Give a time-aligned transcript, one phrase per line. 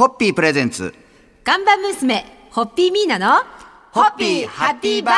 [0.00, 0.94] ホッピープレゼンツ。
[1.44, 3.44] 看板娘、ホッピーミーナの、
[3.92, 5.14] ホッピーハッピーバー。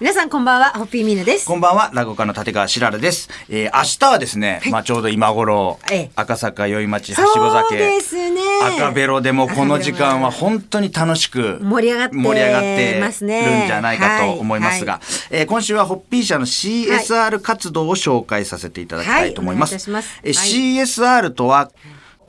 [0.00, 1.46] 皆さんこんばんは、ホッピーミーナです。
[1.46, 3.28] こんばんは、落語家の立川しららです。
[3.48, 6.10] えー、明日はですね、まあちょうど今頃、ええ。
[6.16, 7.76] 赤坂宵町はしご酒。
[7.76, 8.40] ですね。
[8.76, 15.00] 赤ベロでもこの時間は本当に楽しく盛り上がって盛り上がってますねるんじゃないかと思いますが、は
[15.30, 19.74] えー今週はホッピー社の CSR 活動を紹介させていただきたいと思います。
[19.74, 19.82] はい。
[19.82, 20.20] お願います。
[20.24, 21.70] えーはい CSR とは、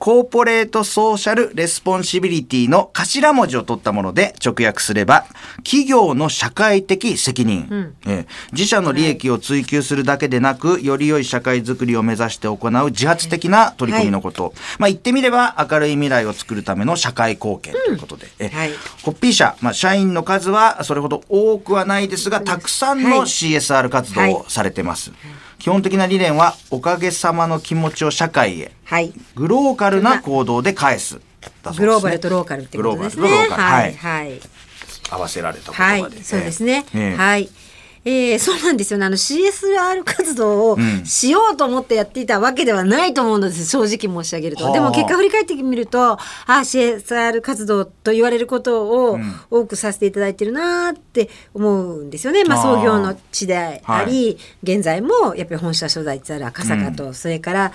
[0.02, 5.28] Corporate Social Responsibility の頭文字を取ったもので直訳すれば、
[5.58, 14.56] 企業の社会的責任、えー自社の利益を追求するだけでなく、より良い社会づくりを目指して行う自発的な取り組みのこと。
[14.80, 18.72] まあ言ってみれば明るい未来を作るための社会貢献ということで、えーはい
[19.04, 23.20] ホッピー社、まあ社員の数はそれほど多くはないですが、たくさんのはい。
[23.20, 25.12] CSR 活動をされてます。
[25.62, 29.14] 基本的な理念は、おかげさまの気持ちを社会へ、はい。
[29.36, 31.22] グローカルな行動で返す。
[31.64, 33.22] だそうですねグローバルとローカルってことですね。
[33.22, 33.96] グローバルとローカルははいい。
[33.96, 34.42] はい。
[35.12, 36.24] 合わせられたはい言葉で。。
[36.24, 36.84] そうですね。
[36.96, 37.48] ええはい。
[38.04, 39.06] えー、そうなんですよね。
[39.06, 43.66] あの CSR 活動をんしようと思ってやっていたわけではないと思うのです。
[43.68, 44.64] 正直申し上げると。
[44.64, 49.20] はあでも結果振り返ってみると、あ、CSR 活動と言われることを
[49.52, 52.44] 多くさせていただいてるなーって思うんですよね。
[52.44, 57.72] まああー創業の地であり、現在もやっぱり本社所在地ある赤坂と、それから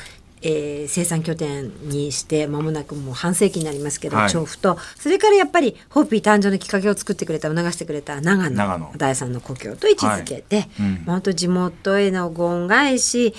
[0.49, 4.31] えー生産拠点にして間もなくもう半世紀になりますけど、はい。
[4.31, 4.79] 調布と。
[4.97, 8.57] それからやっぱりホッピー誕生のきっかけを作ってくれた促してくれた長野。
[8.57, 10.69] 長野第三の故郷と位置づけて、はい。
[10.81, 10.97] うん。
[11.07, 13.35] 本当地元へのご恩返し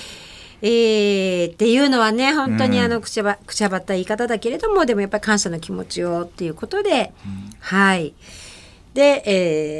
[0.61, 7.13] えーっていうのはね本当にあのくちゃば、くちゃばった言い方だけれどもでもやっぱり感謝の気持ちをっていうことで、
[7.59, 8.13] はい。
[8.93, 9.23] で、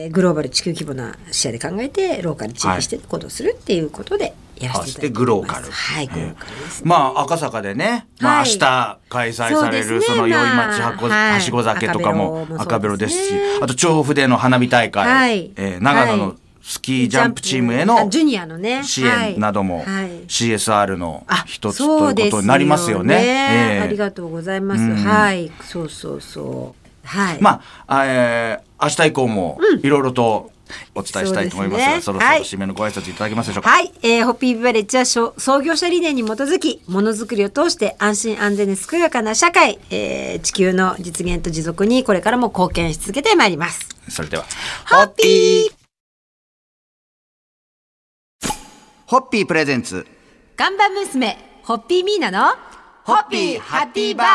[0.05, 5.71] えーグローバル地球規模な視野で考えてローカル地域して行動するっていうことでやらせてグローカル。
[5.71, 6.89] はい、グローカルですね。
[6.89, 8.49] まあ、赤坂でね、まあ、はい。
[8.49, 12.45] 明日開催される、その、宵町はこ、まあはしご酒とかもはい。
[12.59, 15.51] 赤ベロですしあと、調布での花火大会、はい。
[15.55, 16.35] えー長野のはい。
[16.67, 18.83] スキージャンプチームへのあジュニアのね。
[18.83, 19.85] 支援なども
[20.27, 23.15] CSR のあ一つということになりますよね。
[23.15, 23.81] ええ。
[23.81, 24.81] ありがとうございます。
[24.81, 24.95] うん。
[24.95, 27.07] はい、そうそうそう。
[27.07, 27.37] はい。
[27.41, 30.51] まあ、えー明日以降もいろいろと
[30.95, 33.69] お伝えしたいと思いますが、そろそろそうですねはい締めのご挨拶いただけますでしょうか？
[33.69, 43.87] はい、えー、ホッピービバレッジは創業者理念に基づきものづくりを通して安心安全で健やかな社会、えー、地球の実現と持続にこれからも貢献し続けてまいります。
[44.09, 44.45] それでは、
[44.89, 45.73] ホッピー
[49.05, 50.05] ホッピープレゼンツ。
[50.55, 52.55] 看板娘ホッピーミーナの
[53.03, 54.27] ホッピーハッピーバー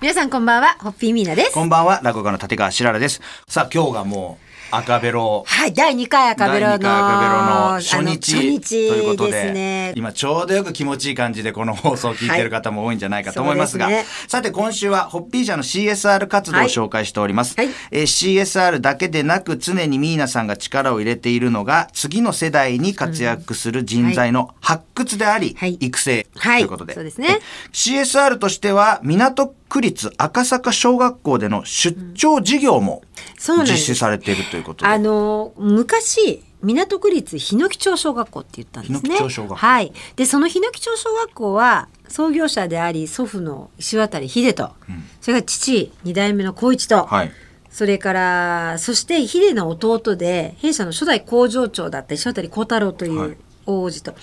[0.00, 1.52] 皆さんこんばんはホッピーミーナです。
[1.52, 3.20] こんばんは、落語家の立川しららです。
[3.48, 5.44] さあ、今日がもう赤ベロ。
[5.46, 8.34] はい、第2回赤ベロの第二回赤ベロの初日。
[8.34, 9.92] 初日ということでね。
[9.96, 17.66] 今ちょうどよく気持ちいい感じでこの放送を聞いてる方も多いんじゃないかと思いますが、はいすさて今週はホッピー社の CSR 活動を紹介しております、はい。
[17.66, 25.74] はいえー CSR だけでなく常にミーナさんが力を入れているのが次の世代に活躍する人材の発掘であり、はい。
[25.74, 26.62] 育成とはい。
[26.62, 27.38] いうことで、そうですね。
[27.40, 33.02] え CSR としては港区立赤坂小学校での出張授業も
[33.38, 39.16] 実施されているということで、あの昔港区立日野木町小学校って言ったんですね。
[39.54, 39.92] はい。
[40.16, 44.74] でその日野木町小学校は創業者であり祖父の石渡秀人、
[45.20, 47.32] それから父二代目の光一と、はい。
[47.70, 53.28] それからそして秀の弟で弊社の初代工場長だった石渡幸太郎といはい。
[53.30, 54.14] う王子と。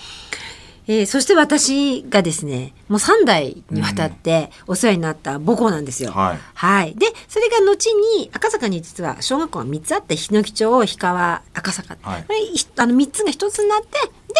[0.86, 6.10] えーそして私がですねもう3代にわたってお世話になった母校なんですよ。
[6.12, 6.38] はい。
[6.54, 12.24] はい、でそれが後に赤坂に実は小学校が3つあって日野木町氷川赤坂、はい。
[12.24, 13.86] これひあの3つが1つになって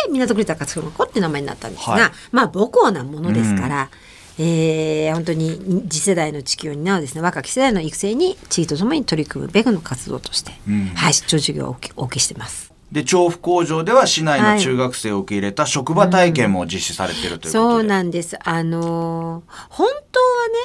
[0.07, 2.11] で港区立赤坂校って名前になったんですが、はい。
[2.31, 3.91] まあ母校なものですから。
[4.37, 10.87] えー本当に次世代の地球を担うですね若き世代の育成に地域とともに取り組むべくの活動として、うん。
[10.89, 12.64] はい出張授業をお受けしてます。
[12.95, 18.39] で調布工場では市内の中学生を受け入れた職場体験も実施されているということで、そうなんです。
[18.49, 20.21] あのー本当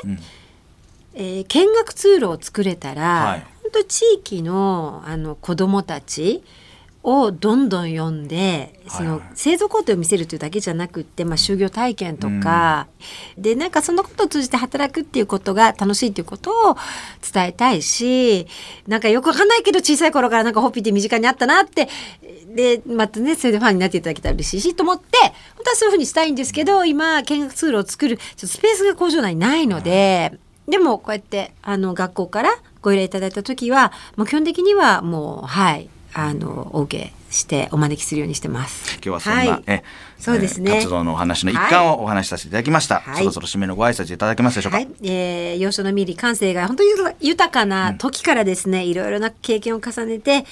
[0.07, 0.21] はね、
[1.15, 3.39] えー見学通路を作れたら、はい。
[3.63, 6.43] 本当地域のあの子どもたち
[7.01, 12.87] をどんどん読んでその製造工程を見せるというだけじゃなくって、まあ、就業体験とか、
[13.37, 16.77] でなんかそのことを通じて働くっていうことが楽しいっていうことを
[17.33, 18.47] 伝えたいし
[18.87, 21.87] なんかよくわかんないけど小さい頃からなんかホッピーって身近にあったなって
[22.53, 25.17] でまたねそれでファンになっていただけたら嬉しいしと思って
[25.55, 30.37] 本当はそういうふうにしたいんですけど今見学通路を作るちょっとスペースが工場内にないので。
[30.67, 32.51] でもこうやってあの学校から
[32.83, 38.95] ご依頼いただいた時はもう基本的にはもうはいああのお受けしてお招きするようにしてます。
[38.95, 39.63] 今日はそんな、はい。
[39.67, 39.83] え
[40.17, 40.71] そうですね。
[40.71, 43.17] えー活動のお話の一環をお話しさせていただきました、はい。
[43.19, 46.89] そろそろ締めのご挨拶いただけますでしょうか、はい、えー、幼少のミリ感性が本当に
[47.19, 50.45] 豊かな時からですね、いろいろな経験を重ねて、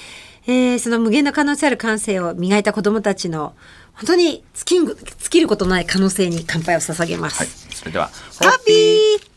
[0.46, 3.54] えーその無限の可能性ある感性を磨いた子どもたちの
[3.94, 4.96] 本当に尽きん尽
[5.30, 7.38] きることのない可能性に乾杯を捧げます。
[7.38, 9.28] はい、それではハッピー。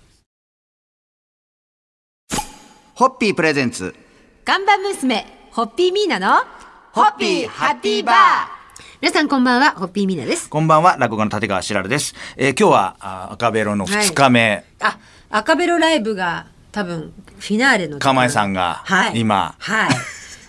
[2.93, 3.95] ホッピープレゼンツ。
[4.45, 6.45] ガンバ娘ホッピーミーナの
[6.93, 8.15] ホッピーハッピーバー。
[9.01, 10.49] 皆さんこんばんはホッピーミーナです。
[10.49, 14.97] こんばんは落語家の立川しらるです、えー今日はあ赤ベロの2日目、あ
[15.29, 18.01] 赤ベロライブが多分フィナーレの時。
[18.01, 19.55] 釜江さんがはい、今。
[19.59, 19.89] はい。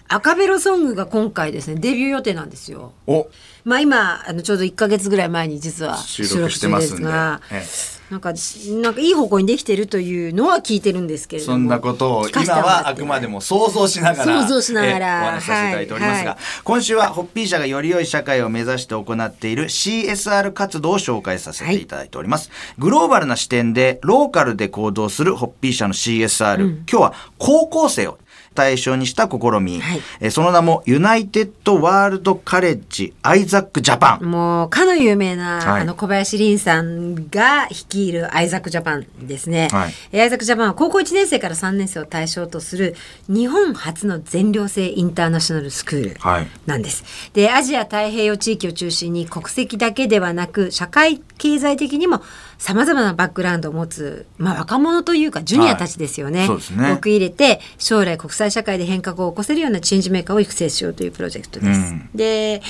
[0.07, 2.93] 赤ベロソングが今回ですねデビュー予定なんですよ。
[3.09, 3.29] お。
[3.65, 7.03] まあ今あのちょうど1か月ぐらい前に実は収録してますんで。
[7.03, 7.65] がえ
[8.13, 8.35] なんか
[8.83, 11.55] なんかいい方向にできてるというのは聞いてるんですけれども。
[11.55, 16.39] そんなことを今はあくまでも想像しながら想像しながらえお話しさせていただいておりますが、はい。
[16.63, 28.19] 今週はホッピー社がより良い社会を目指して行っている CSR 活動を紹介させていただいております、グローバルな視点でローカルで行動するホッピー社の CSR、今日は高校生を
[28.55, 30.01] 対象にした試み、はい。
[30.21, 35.83] えその名もユナイテッドワールドカレッジアイザックジャパンもうかの有名な、はい。
[35.83, 39.95] あの小林凛さんが率いるアイザックジャパンですね、はい。
[40.13, 42.95] えアイザックジャパンは高校1年生から3年生を対象とする
[43.29, 46.49] 日本初の全寮制インターナショナルスクールはい。
[46.67, 47.05] なんです。
[47.33, 52.23] でアジア太平洋地域を中心に国籍だけではなく社会経済的にも
[52.63, 56.49] さまざまなバックグラウンドを持つ、まあ、若者というかジュニアたちですよね,、はい。
[56.49, 56.55] ね
[56.93, 61.81] を受け入れて将来国際社会で変革を起こせるようなチェンジメーカーを育成しようというプロジェクトです。
[61.81, 62.09] うん。
[62.15, 62.61] でえ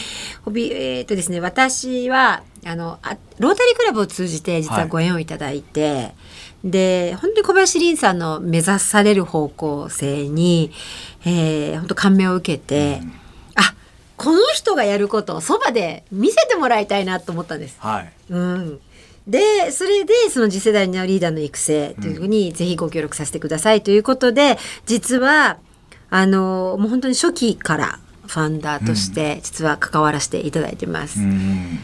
[0.46, 6.14] ーっとですね私はあのあロータリークラブを通じて実はご縁をいただいて、
[6.64, 10.72] で本当に小林凛さんの目指される方向性に、
[11.26, 13.02] えー本当感銘を受けて、
[13.56, 13.74] あ
[14.16, 17.76] この人がやることをそばで見せてもらいたいなと思ったんです。
[17.78, 18.12] はい。
[18.30, 18.80] うん
[19.26, 25.58] でそれでその次世代のリーダーの育成というふうにぜひご協力させてくださいということで実は
[26.10, 31.20] あのもう本当に初期からファウンダーとして実は関わらせていただいてます。
[31.20, 31.78] うん。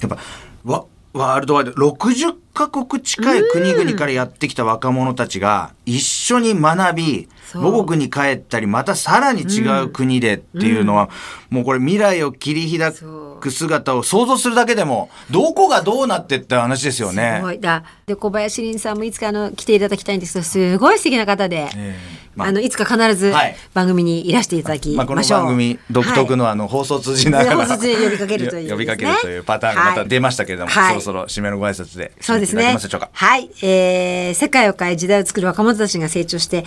[0.00, 0.18] やっぱ
[0.64, 11.08] ワワールドワイド60カ国近い国々からやってきた若者たちが一緒に学び母国に帰ったりまたさらに違う国でっていうのは、
[11.50, 12.92] もうこれ未来を切り開
[13.40, 17.36] く姿を想像するだけでもどこがどうなってって話ですよね。
[17.38, 17.42] す。
[17.42, 17.60] ごい。
[17.60, 23.56] だで小林凛さんもいつかあの来ていただきたいんですけどすごい素敵な方で、ええまああのいつか必ずはい。
[23.74, 25.40] 番組にいらしていただきまあ、このましょう。
[25.40, 30.88] 番組独特のあの放送通じながら、放送通じ呼びかけるという呼びかけるというパターンがまた出ましたけれども、はい。
[30.90, 32.76] そろそろ締めのご挨拶でそうですね。
[33.12, 36.64] はい、えー、世界を変え時代を作る若者たちが成長して、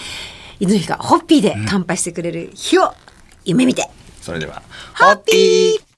[0.60, 2.94] いつの日かホッピーで乾杯してくれる日を
[3.46, 3.90] 夢見て。
[4.22, 4.62] それでは
[4.94, 5.92] ホッピー。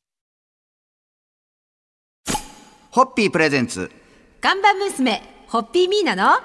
[2.92, 3.90] ホッピープレゼンツ。
[4.40, 6.40] 看板娘、ホッピーミーナの、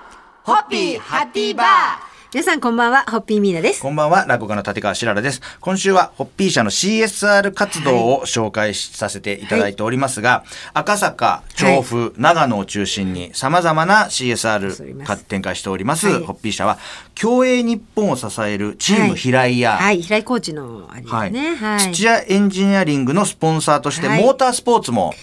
[0.44, 3.80] ホッピーハッピーバー皆さんこんばんは、ホッピーミーナです。
[3.80, 5.40] こんばんは、落語家の立川しららです。
[5.60, 10.44] 今週は、ホッピー社の CSR 活動を紹介しさせていただいておりますが、
[10.74, 16.22] 赤坂、調布、長野を中心に様々な CSR か展開しております、はい。
[16.22, 16.76] ホッピー社は、
[17.14, 21.56] 競泳日本を支えるチーム平井や、はい、平井コーチのあれですね。
[21.56, 21.94] はい。
[21.94, 24.22] 土屋エンジニアリングのスポンサーとして、はい。
[24.22, 25.14] モータースポーツも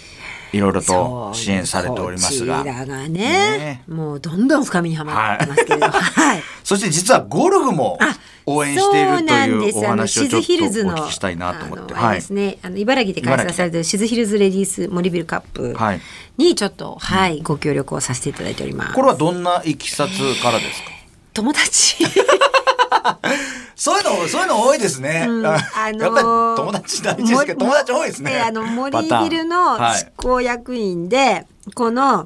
[0.56, 2.58] いろいろと支援されておりますが。
[2.60, 3.84] こち、らがねね。
[3.88, 6.44] もうどんどん深みにはまってますけれども、はい。
[6.64, 11.94] そして実はゴルフもあ応援しているというお話をちょっとお聞きしたいなと思って。
[11.94, 16.02] あのあれですね、あの茨城で開催されているシズヒルズレディースモリビルカップはい。
[16.38, 18.94] にちょっと、はい、ご協力をさせていただいております。
[18.94, 20.92] これはどんないきさつからですか？
[21.34, 21.98] 友達
[23.76, 25.26] そういうの、そういうの多いですね。
[25.28, 25.46] うん。
[25.46, 28.32] ああのーやっぱり友達大事ですけど、も友達多いですね。
[28.32, 30.00] であの森ビルのはい。
[30.00, 32.26] 執行役員で、この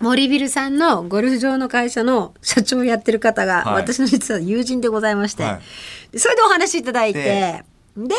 [0.00, 3.74] 森ビルさんのゴルフ場の会社の社長をやってる方が、はい。
[3.82, 5.60] 私の実は友人でございまして、は
[6.10, 6.12] い。
[6.12, 7.64] でそれでお話しいただいてで。
[7.96, 8.14] で、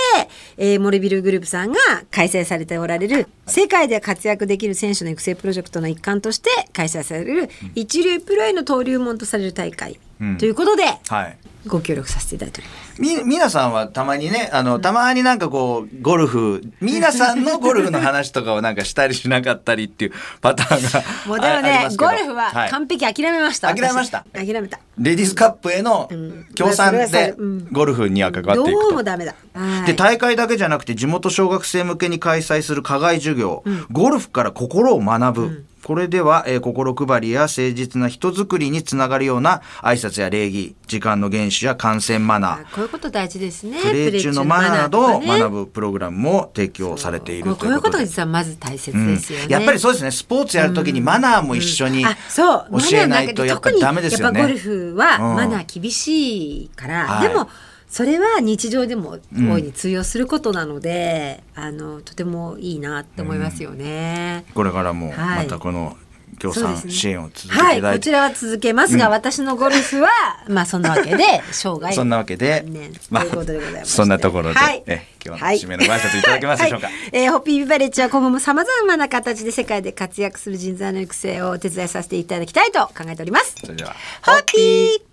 [0.57, 1.79] えー、森ビルグループさんが
[2.11, 9.99] 開催されておられる世界で活躍できる選手の育成プロジェクトの一環として開催される一流プロへの登竜門とされる大会、うん
[10.37, 11.37] ということではい。
[11.67, 13.01] ご協力させていただいております。
[13.01, 20.11] み、皆さんはたまにね、あの、たまになんかこう、ゴルフ、皆さんのゴルフの話とかをなんかしたりしなかったりっていう
[20.41, 23.73] パターンがもうでもねゴルフは完璧諦めました。
[23.73, 24.25] 諦めました。
[24.33, 24.47] 私。
[24.47, 24.79] 諦めた。
[24.97, 26.09] レディースカップへの
[26.55, 27.67] 協賛でうん。
[27.71, 28.81] ゴルフには関わっていくと。
[28.81, 29.35] どうもダメだ。
[29.53, 29.85] はい。
[29.87, 43.79] で大会だけじゃなくて地元小学生向けに開催する課外授業、ゴルフから心を学ぶこれでは、えー心配りや誠実な人づくりにつながるような挨拶や礼儀、時間の厳守や観戦マナー、あこういうこと大事ですね。
[43.81, 48.05] プレー中のマナーなどを学ぶプログラムも提供されているこうこういううこととといこで。
[48.05, 49.45] が実はまず大切ですよね。
[49.49, 52.67] やっぱりそうですね、スポーツやるときにマナーも一緒にあそう。
[52.89, 54.39] 教えないとやっぱりダメですよね。
[54.39, 55.35] やっぱゴルフはうん。
[55.35, 57.27] マナー厳しいから、はい。
[57.27, 57.49] でも
[57.89, 64.45] それは日常でも大いに通用することなので、あのとてもいいなって思いますよね。
[64.53, 65.45] これからもはい。
[65.45, 65.97] またこの
[66.37, 67.81] 協賛そうですね支援を続けてはい。
[67.81, 70.09] こちらは続けますが、私のゴルフは
[70.47, 74.83] まあそんなわけで生涯そんなわけで、ねまあということでございま そんなところで、はい。
[74.85, 76.87] え今日の締めのご挨拶いただけますでしょうか。
[76.87, 76.95] はい。
[77.11, 83.55] えーホッピービバレッジは今後もさまざまな形で世界で活躍する人材の育成をお手伝いさせていただきたいと考えております。
[83.59, 85.08] それでは、ホッピー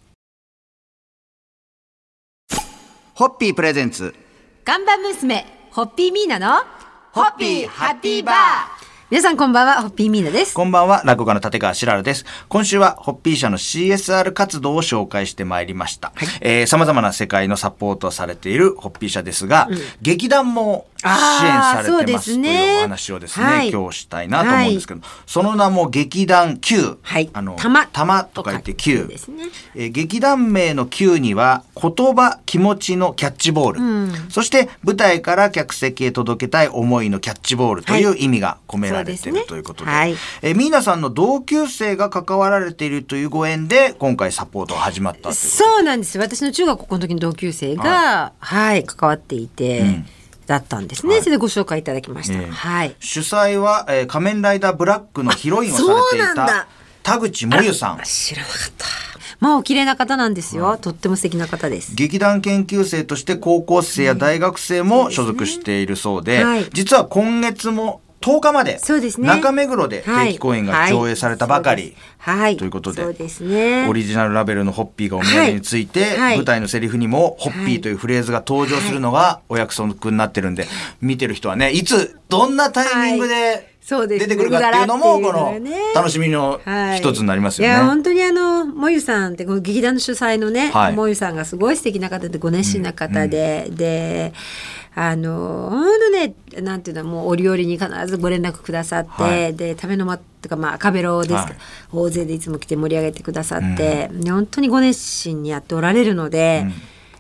[3.17, 4.15] ホッピープレゼンツ、
[4.63, 6.57] 看板娘ホッピーミーナの
[7.13, 8.37] ホッピーハッピーバー
[9.09, 10.53] 皆さんこんばんはホッピーミーナです。
[10.53, 12.27] こんばんは、落語家の立川しららです。
[12.49, 16.13] 今週は、ホッピー社の CSR 活動を紹介してまいりました。
[16.43, 19.71] えー様々な世界のサポートをされているホッピー社ですが、
[20.03, 23.71] 劇団もされてますというお話をですね、はい。
[23.71, 26.99] 今日したいなと思うんですけど、その名も劇団 Q。
[27.03, 27.31] はい。
[27.33, 27.87] あの、玉。
[27.87, 29.07] 玉と書いて Q。
[29.07, 29.45] ですね。
[29.75, 40.15] えー劇団名の Q には言葉気持ちのキャッチボール、そして舞台から客席へ届けたい思いのキャッチボールという意味が込められているということで、はい。
[40.43, 46.19] えーミーナさんの同級生が関わられているというご縁で今回サポートが始まったというそうなんです。
[46.19, 50.07] 私の中学高校の時の同級生が、はい、関わっていて、ん
[50.47, 51.13] だったんですね。
[51.15, 52.35] はいそれでご紹介いただきました。
[52.41, 52.95] ええはい。
[53.01, 56.67] 主催は、えー仮面ライダーブラックのヒロインをされていただ
[57.03, 58.87] 田口もゆさん知らなかった。
[59.39, 60.79] まあお綺麗な方なんですよ。
[60.79, 61.95] とっても素敵な方です。
[61.95, 69.29] 劇団研究生として高校生や大学生も所属しているそうで、はい実は今月も10日までそうですね。
[69.29, 72.57] 中目黒で定期公演が上映されたばかり、はい。
[72.57, 73.87] ということでそうですね。
[73.89, 76.19] オリジナルラベルのホッピーがお土産について、はい。
[76.19, 76.37] はい。
[76.39, 80.67] 舞台のセリフにもホッピーというフレーズが登場するのがお約束になってるんで、
[81.01, 84.27] 見てる人はねいつどんなタイミングでそうです。
[84.27, 85.61] 出てくるかっていうのもうこの
[85.95, 87.75] 楽しみのはい一つになりますよね。
[87.75, 87.77] い。
[87.77, 90.95] や本当にあのもゆさんってこの劇団の主催のね、はい。
[90.97, 94.33] もゆさんがすごい素敵な方でご熱心な方で、で
[94.99, 99.55] あの本当ねなんていうのもう折々に必ずご連絡くださって、はい。
[99.55, 101.53] で食べの間とかまあ赤ベロですか、はい。
[101.93, 106.67] 大勢でいつも来て盛り上げてくださって、で本当にご熱心にやっておられるので。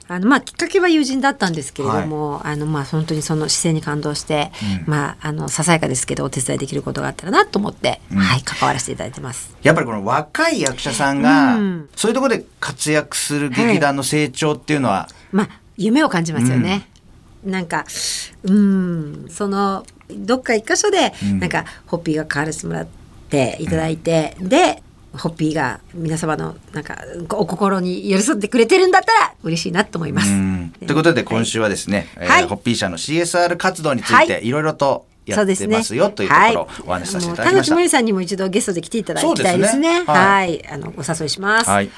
[0.09, 4.52] あのまあ、きっかけは友人だったんですけれども、あのまあ本当にその姿勢に感動して、
[4.87, 9.56] まああのささやかですけどお手伝いできることがあったらなと思って、はい関わらせていただいてます。
[9.64, 11.88] やっぱりこの若い役者さんが、うん。
[11.97, 16.88] そういうところで活躍する劇団の成長っていうのは、まあ夢を感じますよね。
[17.47, 17.85] なんか
[18.43, 21.41] うんそのどっか一箇所で、ん。
[21.41, 22.87] なんかホッピーが変わらせてもらっ
[23.31, 26.99] ていただいて、でホッピーが皆様のなんか
[27.31, 30.31] お心に寄り添ってくれてるんだったら嬉しいなと思います。
[30.31, 30.73] うん。
[30.79, 32.47] ということで今週はですね、えーはい。
[32.47, 34.26] ホッピー社の CSR 活動についはい。
[34.26, 37.75] ていろいろとやってますよというところをお話しさせていただきました。
[37.75, 39.88] 田口真由さんにも一度ゲストで来ていただきたいですね。
[39.88, 40.05] すね。
[40.05, 40.55] は、はい。
[40.57, 41.71] いあのお誘いします。
[41.71, 41.91] はい。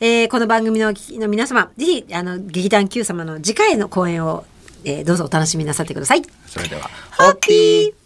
[0.00, 4.44] えーこの番組のの皆様、ぜひあの劇団 Q 様の次回の公演を、
[4.84, 6.22] えーどうぞお楽しみなさってください。
[6.46, 8.01] それでは、ホッピー